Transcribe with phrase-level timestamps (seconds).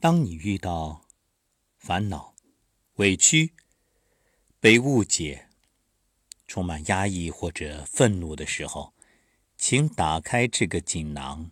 [0.00, 1.04] 当你遇到
[1.76, 2.36] 烦恼、
[2.94, 3.52] 委屈、
[4.60, 5.48] 被误解、
[6.46, 8.94] 充满压抑或者愤怒的时候，
[9.56, 11.50] 请打开这个锦囊，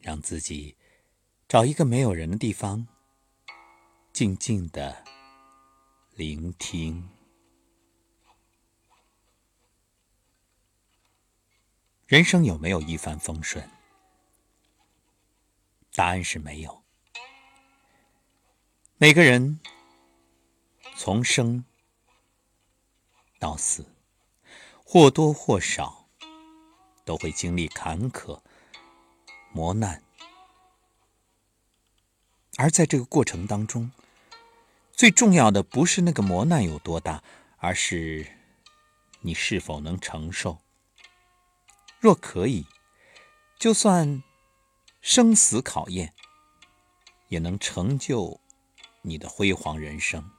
[0.00, 0.78] 让自己
[1.46, 2.88] 找一个没有人的地方，
[4.10, 5.04] 静静的
[6.14, 7.06] 聆听。
[12.06, 13.68] 人生有没有一帆风顺？
[15.94, 16.83] 答案是没有。
[19.04, 19.60] 每个人
[20.96, 21.62] 从生
[23.38, 23.84] 到死，
[24.82, 26.08] 或多或少
[27.04, 28.40] 都会经历坎坷、
[29.52, 30.02] 磨难，
[32.56, 33.92] 而在这个过程当中，
[34.90, 37.22] 最重要的不是那个磨难有多大，
[37.58, 38.26] 而是
[39.20, 40.62] 你是否能承受。
[42.00, 42.66] 若可以，
[43.58, 44.22] 就算
[45.02, 46.14] 生死考验，
[47.28, 48.40] 也能成就。
[49.06, 50.30] 你的辉煌人生，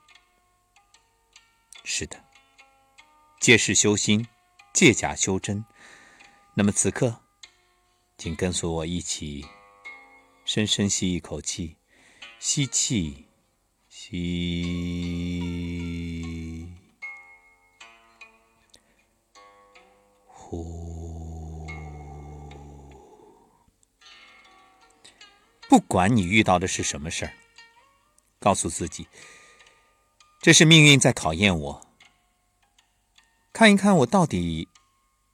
[1.83, 2.25] 是的，
[3.39, 4.27] 借势修心，
[4.73, 5.63] 借假修真。
[6.55, 7.21] 那么此刻，
[8.17, 9.45] 请跟随我一起，
[10.45, 11.77] 深深吸一口气，
[12.39, 13.27] 吸气，
[13.87, 14.17] 吸，
[20.25, 21.67] 呼。
[25.69, 27.33] 不管你遇到的是什么事儿。
[28.45, 29.07] 告诉自己，
[30.39, 31.87] 这是命运在考验我，
[33.51, 34.67] 看一看我到底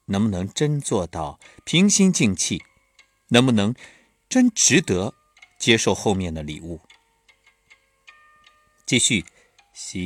[0.05, 2.63] 能不能真做到平心静气，
[3.27, 3.75] 能不能
[4.29, 5.13] 真值得
[5.59, 6.79] 接受后面的礼物。
[8.85, 9.25] 继续
[9.73, 9.99] 吸，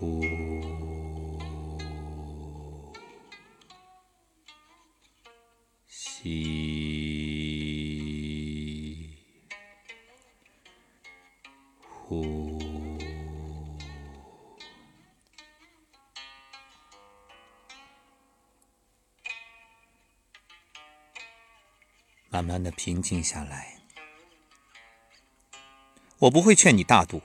[0.00, 0.24] 呼，
[5.86, 6.53] 吸。
[22.34, 23.78] 慢慢的平静下来。
[26.18, 27.22] 我不会劝你大度，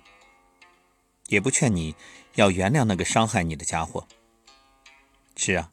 [1.30, 1.96] 也不劝你
[2.36, 4.08] 要原谅那个伤害你的家伙。
[5.36, 5.72] 是啊，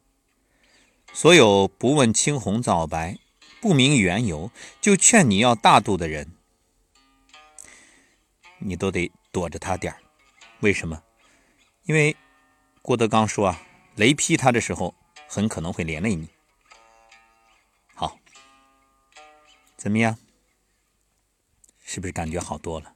[1.13, 3.19] 所有不问青红皂白、
[3.61, 4.49] 不明缘由
[4.81, 6.31] 就劝你要大度的人，
[8.57, 9.99] 你都得躲着他点儿。
[10.61, 11.03] 为什么？
[11.83, 12.17] 因为
[12.81, 13.61] 郭德纲说啊，
[13.95, 14.95] 雷劈他的时候，
[15.27, 16.27] 很可能会连累你。
[19.77, 20.17] 怎么样？
[21.85, 22.95] 是不是感觉好多了？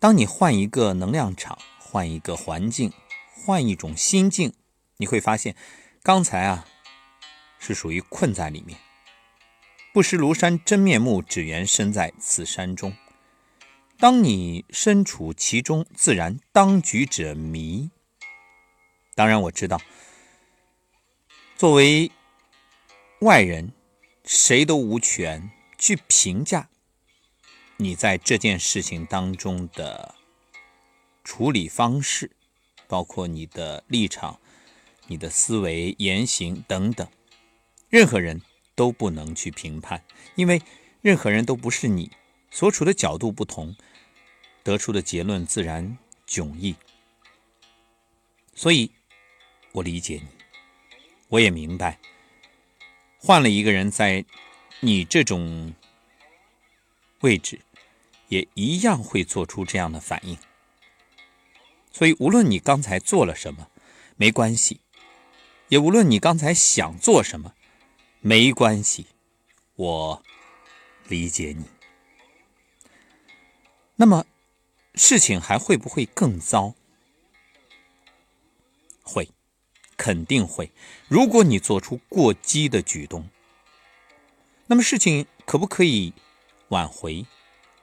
[0.00, 2.92] 当你换一个能量场，换一个环境，
[3.30, 4.52] 换一种心境，
[4.96, 5.54] 你会发现，
[6.02, 6.66] 刚才啊
[7.60, 8.76] 是属于困在里面。
[9.92, 12.92] 不识庐山真面目，只缘身在此山中。
[13.98, 17.90] 当你身处其中，自然当局者迷。
[19.14, 19.80] 当然，我知道，
[21.56, 22.10] 作为
[23.20, 23.70] 外人。
[24.24, 26.68] 谁都无权去评价
[27.76, 30.14] 你在这件事情当中的
[31.24, 32.30] 处理方式，
[32.86, 34.38] 包括你的立场、
[35.08, 37.08] 你的思维、言行等等，
[37.88, 38.40] 任何人
[38.74, 40.04] 都不能去评判，
[40.36, 40.62] 因为
[41.00, 42.10] 任何人都不是你，
[42.50, 43.74] 所处的角度不同，
[44.62, 46.76] 得出的结论自然迥异。
[48.54, 48.92] 所以，
[49.72, 50.28] 我理解你，
[51.28, 51.98] 我也明白。
[53.24, 54.24] 换了一个人在
[54.80, 55.72] 你这种
[57.20, 57.60] 位置，
[58.26, 60.36] 也一样会做出这样的反应。
[61.92, 63.70] 所以，无论你刚才做了什么，
[64.16, 64.80] 没关系；
[65.68, 67.54] 也无论你刚才想做什么，
[68.20, 69.06] 没关系。
[69.76, 70.22] 我
[71.06, 71.64] 理解你。
[73.94, 74.26] 那么，
[74.96, 76.74] 事情还会不会更糟？
[79.00, 79.28] 会。
[80.02, 80.72] 肯定会。
[81.06, 83.28] 如果你做出过激的举动，
[84.66, 86.12] 那么事情可不可以
[86.70, 87.24] 挽回？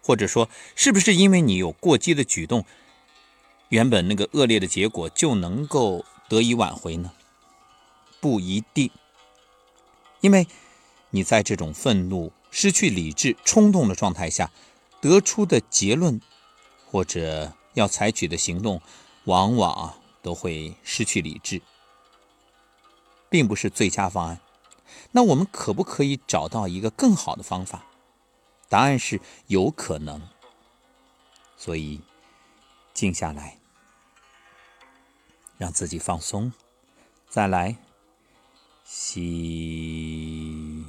[0.01, 2.66] 或者说，是不是因为你有过激的举动，
[3.69, 7.13] 原本那个恶劣的结果就能够得以挽回呢？
[8.19, 8.92] 不一定。
[10.19, 10.45] 因为
[11.12, 14.51] 你在这种愤怒、失去理智、冲动的状态下
[15.00, 16.19] 得出的结论，
[16.86, 18.81] 或者要采取的行动，
[19.24, 21.62] 往往都会失去理智。
[23.30, 24.40] 并不是最佳方案，
[25.12, 27.86] 那我们可不可以找到一个更好的方法？
[28.68, 30.22] 答案是有可能。
[31.58, 32.02] 所以，
[32.94, 33.58] 静下来，
[35.58, 36.54] 让自己放松，
[37.28, 37.76] 再来
[38.86, 40.86] 吸。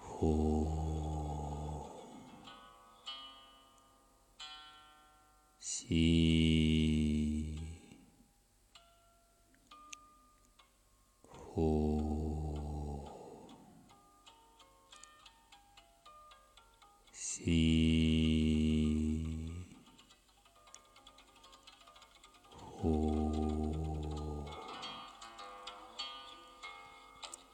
[0.00, 0.66] 呼，
[5.60, 6.21] 吸，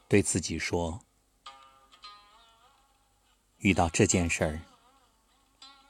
[0.09, 1.01] 对自己说
[3.59, 4.59] ：“遇到这件事儿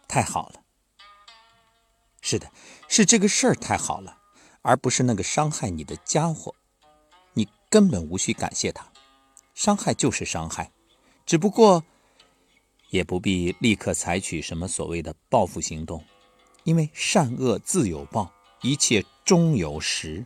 [0.10, 0.62] 太好了。
[2.20, 2.52] 是的，
[2.90, 4.20] 是这个事儿太好了，
[4.62, 6.54] 而不是那个伤害你的家伙。
[7.34, 8.92] 你根本无需感谢他，
[9.56, 10.70] 伤害就是伤害，
[11.26, 11.86] 只不过
[12.90, 16.04] 也不必立刻采取什么所谓的报复行动，
[16.66, 18.34] 因为善恶自有报，
[18.64, 20.26] 一切终有时。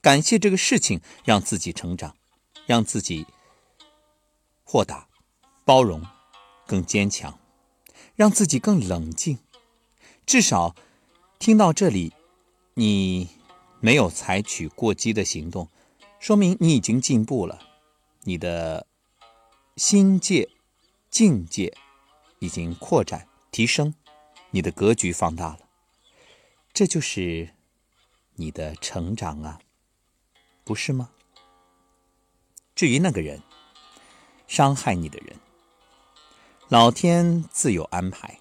[0.00, 2.16] 感谢这个事情，让自己成长。”
[2.66, 3.26] 让自己
[4.64, 5.08] 豁达、
[5.64, 6.06] 包容、
[6.66, 7.38] 更坚强，
[8.14, 9.38] 让自己更冷静。
[10.24, 10.74] 至少
[11.38, 12.12] 听到这里，
[12.74, 13.28] 你
[13.80, 15.68] 没有采取过激的行动，
[16.20, 17.60] 说明你已经进步了，
[18.22, 18.86] 你的
[19.76, 20.48] 心界、
[21.10, 21.76] 境界
[22.38, 23.92] 已经扩展、提升，
[24.50, 25.58] 你的格局放大了。
[26.72, 27.50] 这就是
[28.36, 29.60] 你的成长啊，
[30.64, 31.10] 不是吗？
[32.74, 33.42] 至于那个人，
[34.46, 35.36] 伤害你的人，
[36.68, 38.40] 老天自有安排。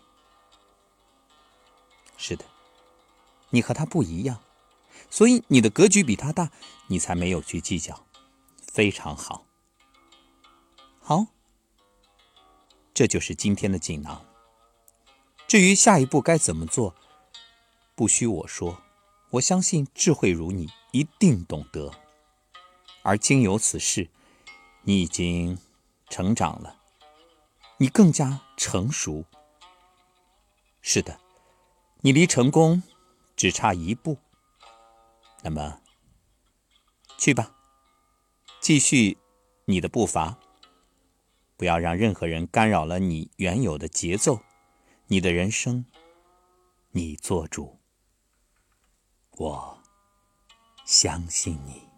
[2.18, 2.46] 是的，
[3.50, 4.42] 你和他不一样，
[5.10, 6.52] 所以你的格局比他大，
[6.88, 8.06] 你才没有去计较。
[8.62, 9.46] 非常好，
[11.02, 11.28] 好，
[12.94, 14.26] 这就是今天的锦囊。
[15.46, 16.96] 至于下一步该怎么做，
[17.96, 18.82] 不需我说，
[19.32, 21.92] 我相信智慧如你一定懂得。
[23.04, 24.10] 而经有此事。
[24.84, 25.58] 你已经
[26.10, 26.78] 成长了，
[27.78, 29.26] 你更加成熟。
[30.82, 31.20] 是的，
[32.02, 32.82] 你离成功
[33.36, 34.18] 只差一步。
[35.44, 35.82] 那么，
[37.18, 37.56] 去吧，
[38.60, 39.18] 继续
[39.66, 40.40] 你的步伐，
[41.58, 44.40] 不要让任何人干扰了你原有的节奏。
[45.08, 45.86] 你的人生，
[46.92, 47.80] 你做主。
[49.32, 49.84] 我
[50.86, 51.91] 相信你。